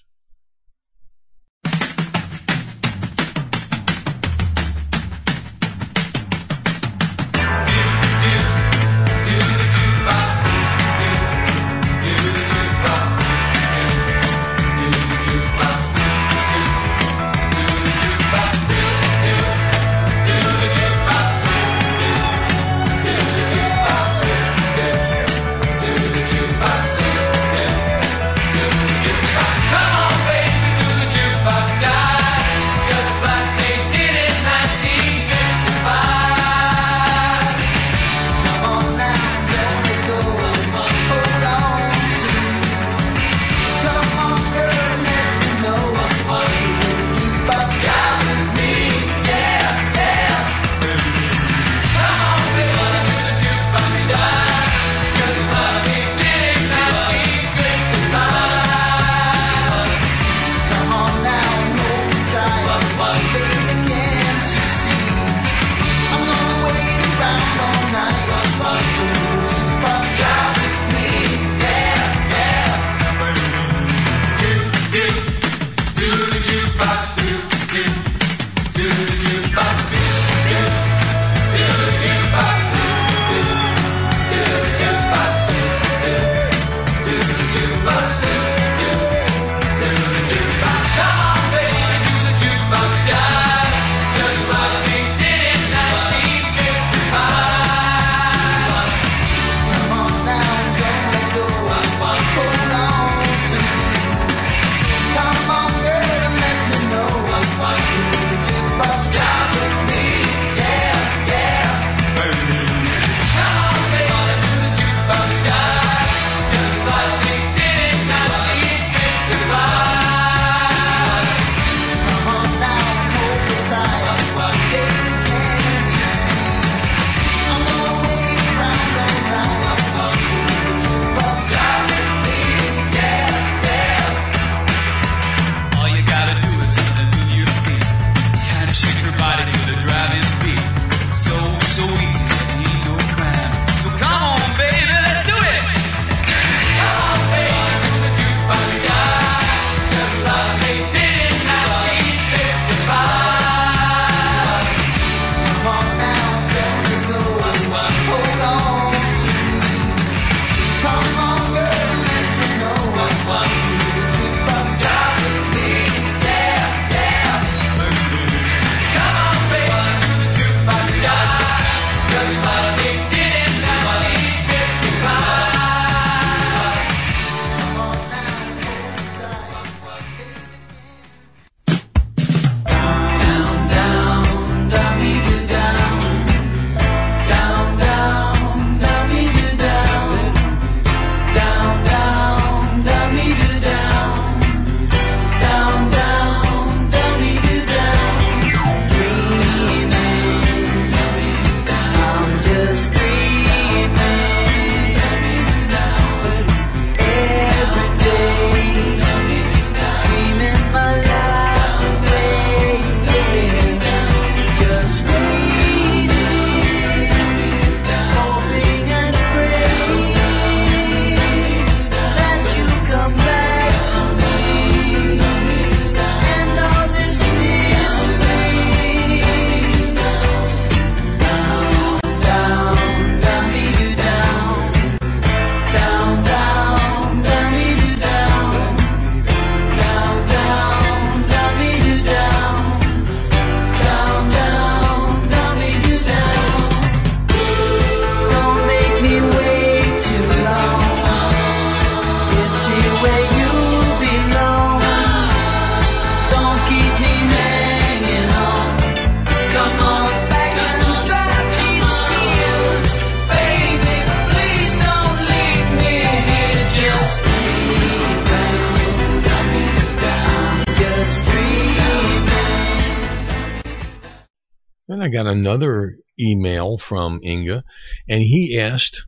[275.05, 277.63] I got another email from Inga,
[278.09, 279.03] and he asked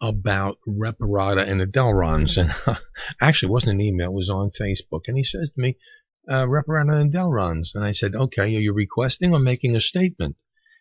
[0.00, 2.36] about Reparata and the Delrons.
[2.36, 2.52] And
[3.22, 5.02] actually, it wasn't an email, it was on Facebook.
[5.06, 5.76] And he says to me,
[6.28, 7.76] uh, Reparata and Delrons.
[7.76, 10.34] And I said, okay, are you requesting or making a statement?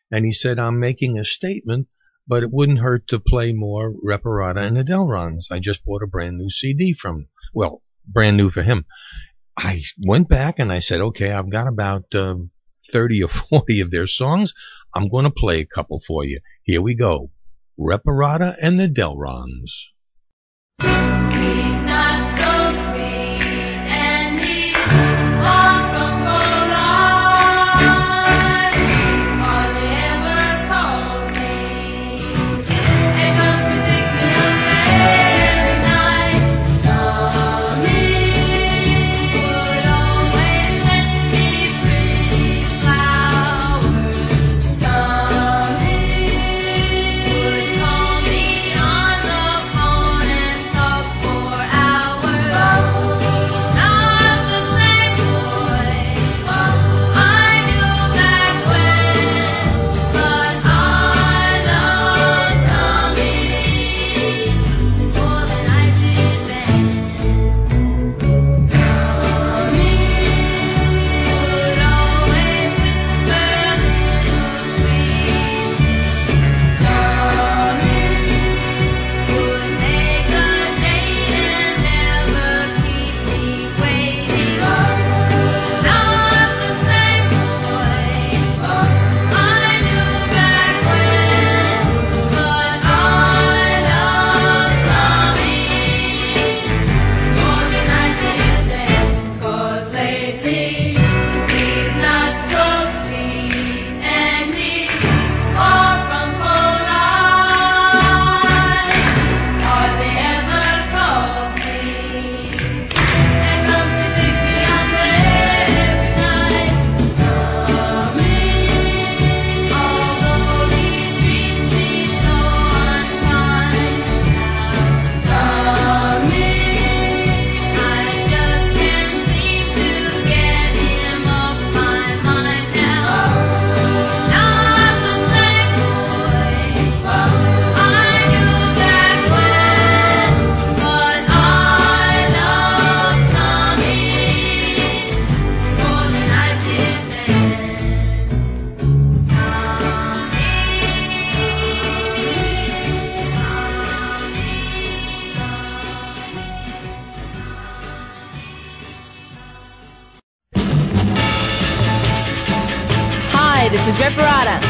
[0.10, 1.88] And he said, I'm making a statement,
[2.28, 5.52] but it wouldn't hurt to play more Reparata and the Delrons.
[5.52, 8.86] I just bought a brand new CD from—well, brand new for him.
[9.56, 12.38] I went back and I said, okay, I've got about uh,
[12.92, 14.54] 30 or 40 of their songs.
[14.94, 16.40] I'm going to play a couple for you.
[16.64, 17.32] Here we go.
[17.80, 19.88] Reparata and the Delrons.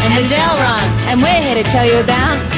[0.07, 2.56] and the Delron, and we're here to tell you about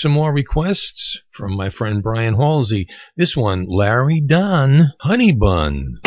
[0.00, 2.88] some more requests from my friend Brian Halsey.
[3.16, 6.00] This one, Larry Donn Honey Bun.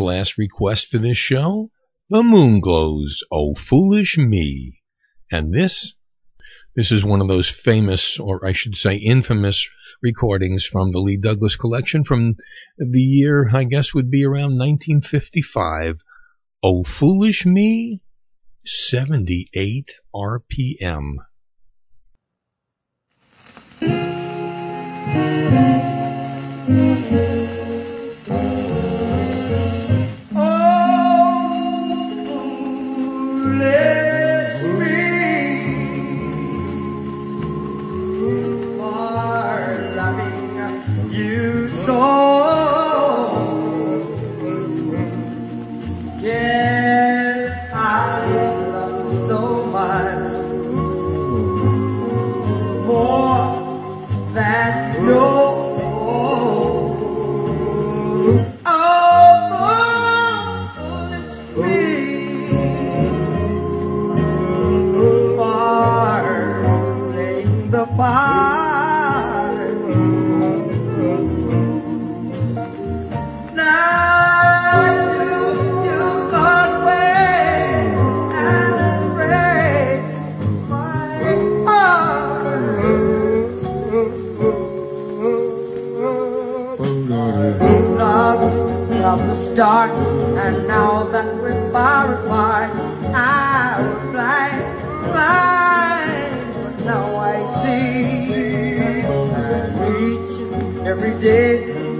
[0.00, 1.70] Last request for this show.
[2.10, 4.80] The Moonglows, oh foolish me.
[5.30, 5.94] And this,
[6.76, 9.68] this is one of those famous, or I should say infamous
[10.02, 12.36] recordings from the Lee Douglas collection from
[12.76, 16.02] the year, I guess would be around 1955.
[16.62, 18.02] Oh foolish me,
[18.64, 21.16] 78 RPM.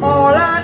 [0.02, 0.61] All I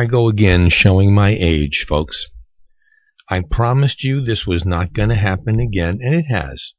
[0.00, 2.28] I go again showing my age, folks.
[3.28, 6.72] I promised you this was not going to happen again, and it has.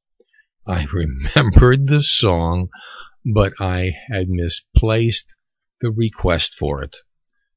[0.65, 2.69] I remembered the song,
[3.23, 5.35] but I had misplaced
[5.81, 6.95] the request for it.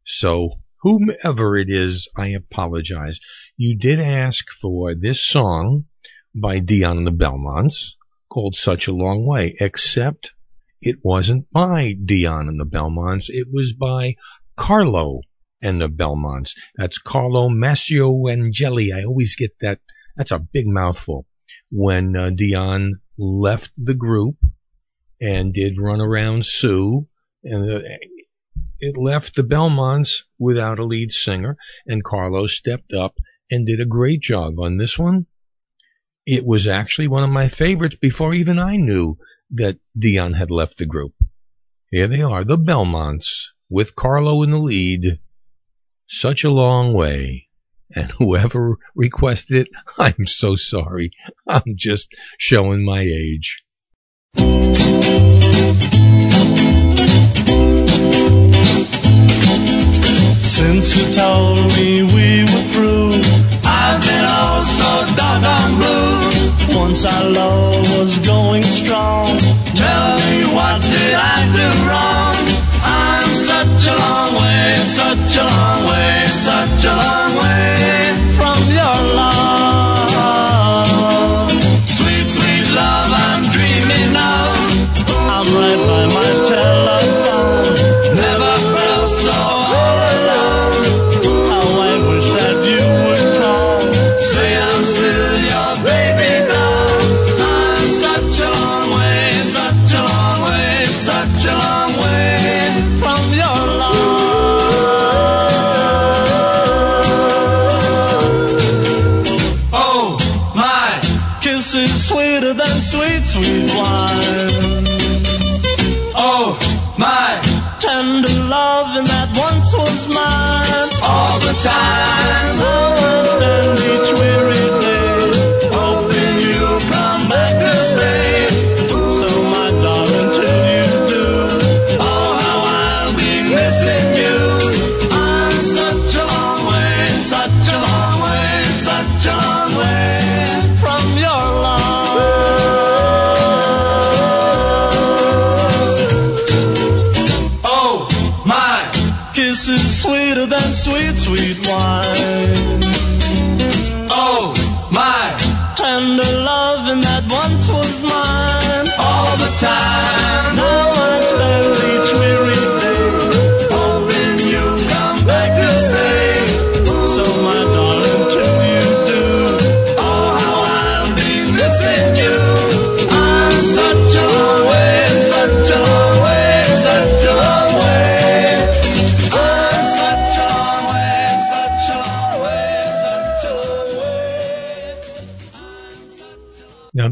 [0.05, 3.19] So, whomever it is, I apologize.
[3.57, 5.87] You did ask for this song
[6.35, 7.97] by Dion and the Belmonts
[8.29, 10.35] called Such a Long Way, except
[10.83, 13.31] it wasn't by Dion and the Belmonts.
[13.31, 14.17] It was by
[14.59, 15.23] Carlo
[15.65, 16.55] and the Belmonts.
[16.77, 18.95] That's Carlo Mastrangelo.
[18.95, 19.81] I always get that.
[20.17, 21.27] That's a big mouthful.
[21.71, 24.37] When uh, Dion left the group
[25.21, 27.09] and did Run Around Sue,
[27.43, 27.81] and uh,
[28.79, 33.15] it left the Belmonts without a lead singer, and Carlo stepped up
[33.51, 35.27] and did a great job on this one.
[36.27, 39.19] It was actually one of my favorites before even I knew
[39.51, 41.15] that Dion had left the group.
[41.91, 45.21] Here they are, the Belmonts, with Carlo in the lead.
[46.09, 47.49] Such a long way.
[47.95, 49.69] And whoever requested it,
[49.99, 51.11] I'm so sorry.
[51.49, 52.09] I'm just
[52.39, 53.63] showing my age.
[60.43, 63.13] Since you told me we were through,
[63.65, 66.79] I've been all so doggone blue.
[66.79, 69.37] Once our love was going strong,
[69.75, 72.37] tell me what did I do wrong?
[72.87, 75.74] I'm such a long way, such a long
[76.45, 77.94] such a long way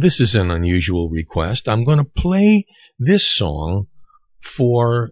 [0.03, 1.69] this is an unusual request.
[1.69, 2.67] I'm going to play
[2.99, 3.87] this song
[4.43, 5.11] for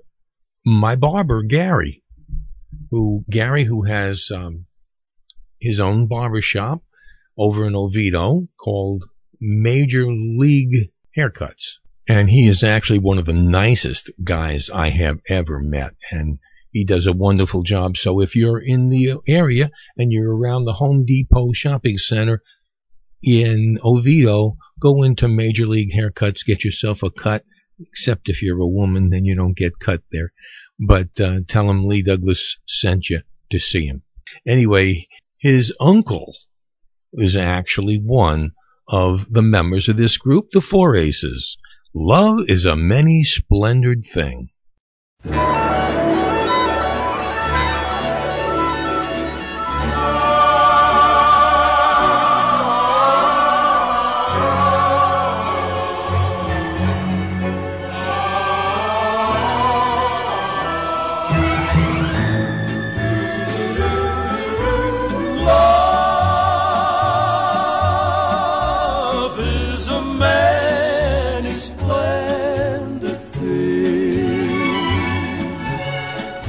[0.67, 2.03] my barber, Gary,
[2.91, 4.67] who, Gary, who has, um,
[5.61, 6.83] his own barber shop
[7.39, 9.05] over in Oviedo called
[9.41, 11.79] Major League Haircuts.
[12.09, 15.93] And he is actually one of the nicest guys I have ever met.
[16.11, 16.39] And
[16.73, 17.97] he does a wonderful job.
[17.97, 22.43] So if you're in the area and you're around the Home Depot shopping center,
[23.23, 27.45] in Oviedo, go into Major League Haircuts, get yourself a cut.
[27.79, 30.33] Except if you're a woman, then you don't get cut there.
[30.79, 34.03] But uh, tell him Lee Douglas sent you to see him.
[34.47, 35.09] Anyway,
[35.39, 36.37] his uncle
[37.13, 38.53] is actually one
[38.89, 41.57] of the members of this group, the Four Aces.
[41.95, 44.51] Love is a many splendored thing.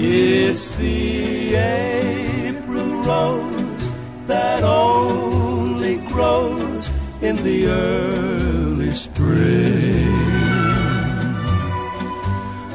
[0.03, 3.93] It's the April rose
[4.25, 6.89] that only grows
[7.21, 10.11] in the early spring.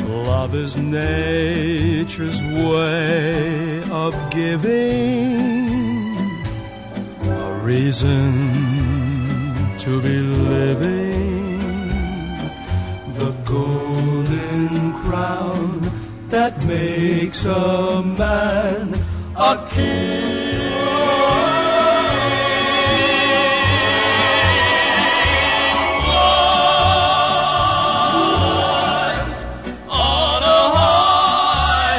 [0.07, 4.70] Love is nature's way of giving
[7.24, 8.31] a reason
[9.78, 11.59] to be living.
[13.15, 13.32] The
[16.36, 18.92] that makes a man
[19.34, 20.70] a king.
[29.88, 31.96] On a high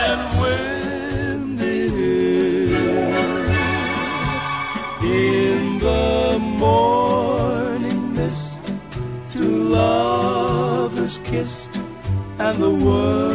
[12.39, 13.26] and the world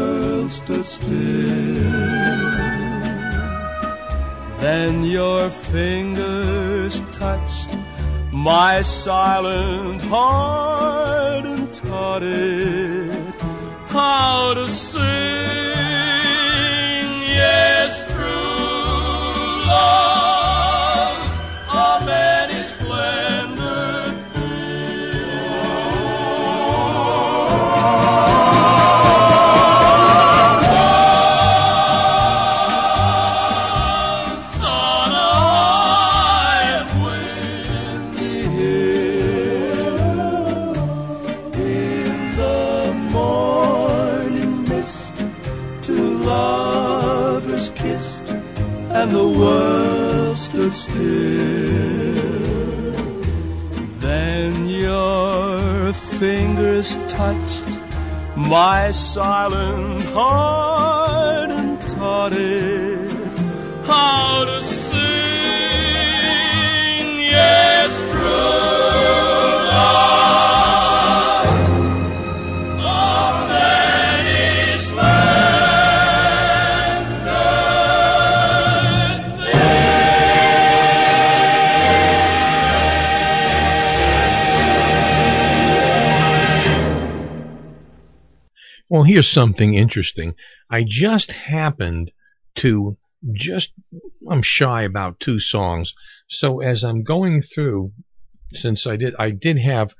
[1.03, 2.43] still.
[4.59, 7.71] Then your fingers touched
[8.31, 13.35] my silent heart and taught it
[13.89, 15.03] how to sing.
[17.43, 21.23] Yes, true love,
[21.85, 22.32] a
[58.53, 62.82] my silent heart and taught it
[89.03, 90.37] Well, here's something interesting.
[90.71, 92.13] I just happened
[92.59, 92.97] to
[93.33, 93.73] just,
[94.31, 95.95] I'm shy about two songs.
[96.29, 97.91] So as I'm going through,
[98.53, 99.93] since I did, I did have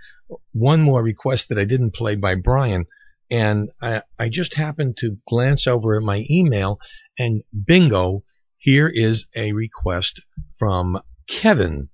[0.53, 2.87] one more request that I didn't play by Brian,
[3.29, 6.79] and I, I just happened to glance over at my email,
[7.19, 8.23] and bingo,
[8.57, 10.23] here is a request
[10.61, 11.89] from Kevin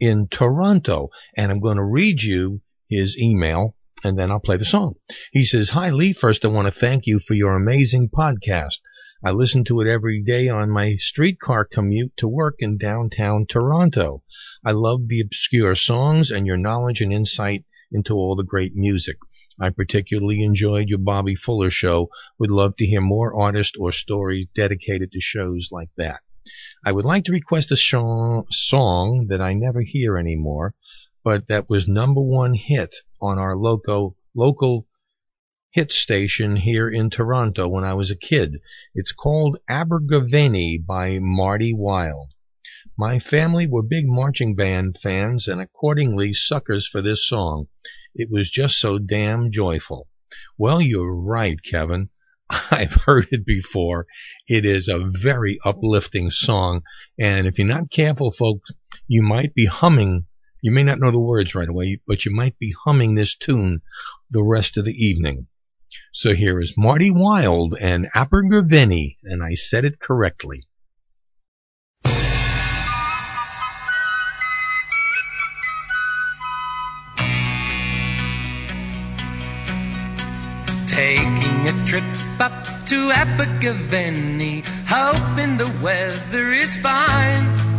[0.00, 4.64] in Toronto, and I'm going to read you his email and then I'll play the
[4.64, 4.94] song.
[5.32, 8.80] He says, Hi Lee, first I want to thank you for your amazing podcast.
[9.24, 14.22] I listen to it every day on my streetcar commute to work in downtown Toronto.
[14.62, 19.16] I love the obscure songs and your knowledge and insight into all the great music.
[19.58, 22.10] I particularly enjoyed your Bobby Fuller show.
[22.38, 26.20] Would love to hear more artists or stories dedicated to shows like that.
[26.84, 30.74] I would like to request a song, that I never hear anymore,
[31.22, 32.94] but that was number one hit
[33.24, 34.86] on our local local
[35.72, 38.60] hit station here in Toronto when I was a kid.
[38.94, 42.30] It's called Abergavenny by Marty Wilde.
[42.96, 47.66] My family were big marching band fans and accordingly suckers for this song.
[48.14, 50.08] It was just so damn joyful.
[50.56, 52.10] Well, you're right, Kevin.
[52.70, 54.06] I've heard it before.
[54.46, 56.82] It is a very uplifting song,
[57.18, 58.70] and if you're not careful, folks,
[59.08, 60.26] you might be humming.
[60.64, 63.82] You may not know the words right away, but you might be humming this tune
[64.30, 65.46] the rest of the evening.
[66.14, 70.62] So here is Marty Wilde and Abergavenny, and I said it correctly.
[80.86, 82.04] Taking a trip
[82.40, 87.73] up to Abergavenny, hoping the weather is fine.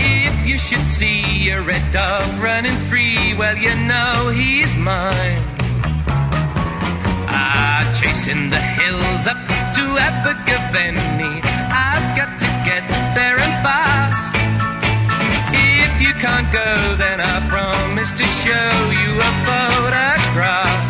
[0.00, 5.42] If you should see a red dog running free, well, you know he's mine.
[7.28, 9.40] Ah, chasing the hills up
[9.76, 12.84] to Abergavenny, I've got to get
[13.14, 14.34] there and fast.
[15.52, 18.72] If you can't go, then I promise to show
[19.02, 20.87] you a photograph.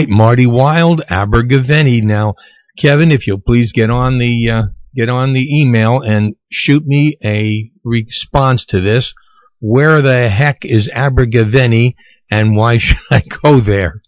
[0.00, 2.00] Right, Marty Wilde, Abergavenny.
[2.00, 2.36] Now,
[2.78, 4.62] Kevin, if you'll please get on the uh,
[4.96, 9.12] get on the email and shoot me a response to this.
[9.58, 11.96] Where the heck is Abergavenny,
[12.30, 14.00] and why should I go there?